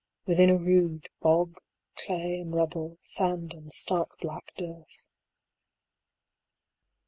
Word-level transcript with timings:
within 0.25 0.49
a 0.49 0.57
rood, 0.57 1.09
Bog, 1.21 1.57
clay 1.95 2.39
and 2.39 2.55
rubble, 2.55 2.97
sand 3.01 3.53
and 3.53 3.71
stark 3.71 4.17
black 4.19 4.51
dearth. 4.57 5.07